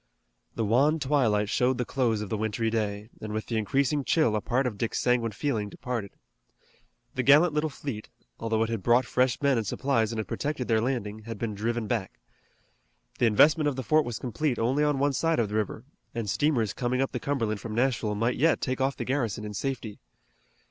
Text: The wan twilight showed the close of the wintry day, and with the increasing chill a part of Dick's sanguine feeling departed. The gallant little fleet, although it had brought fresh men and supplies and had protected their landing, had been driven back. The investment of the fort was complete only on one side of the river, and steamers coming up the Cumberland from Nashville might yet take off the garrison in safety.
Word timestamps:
The 0.55 0.65
wan 0.65 0.97
twilight 0.97 1.47
showed 1.47 1.77
the 1.77 1.85
close 1.85 2.21
of 2.21 2.29
the 2.29 2.37
wintry 2.37 2.71
day, 2.71 3.11
and 3.21 3.31
with 3.31 3.45
the 3.45 3.57
increasing 3.59 4.03
chill 4.03 4.35
a 4.35 4.41
part 4.41 4.65
of 4.65 4.75
Dick's 4.75 4.97
sanguine 4.99 5.31
feeling 5.31 5.69
departed. 5.69 6.09
The 7.13 7.21
gallant 7.21 7.53
little 7.53 7.69
fleet, 7.69 8.09
although 8.39 8.63
it 8.63 8.69
had 8.71 8.81
brought 8.81 9.05
fresh 9.05 9.39
men 9.43 9.59
and 9.59 9.67
supplies 9.67 10.11
and 10.11 10.17
had 10.17 10.27
protected 10.27 10.67
their 10.67 10.81
landing, 10.81 11.25
had 11.25 11.37
been 11.37 11.53
driven 11.53 11.85
back. 11.85 12.19
The 13.19 13.27
investment 13.27 13.67
of 13.67 13.75
the 13.75 13.83
fort 13.83 14.03
was 14.03 14.17
complete 14.17 14.57
only 14.57 14.83
on 14.83 14.97
one 14.97 15.13
side 15.13 15.37
of 15.37 15.49
the 15.49 15.55
river, 15.55 15.83
and 16.15 16.27
steamers 16.27 16.73
coming 16.73 16.99
up 16.99 17.11
the 17.11 17.19
Cumberland 17.19 17.61
from 17.61 17.75
Nashville 17.75 18.15
might 18.15 18.37
yet 18.37 18.59
take 18.59 18.81
off 18.81 18.97
the 18.97 19.05
garrison 19.05 19.45
in 19.45 19.53
safety. 19.53 19.99